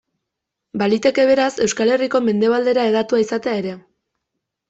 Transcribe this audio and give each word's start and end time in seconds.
Baliteke 0.81 1.25
beraz 1.31 1.49
Euskal 1.65 1.93
Herriko 1.97 2.21
mendebaldera 2.29 2.87
hedatua 2.91 3.23
izatea 3.27 3.57
ere. 3.61 3.77